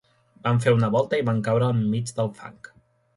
[0.45, 2.57] Van fer una volta i van caure enmig del fang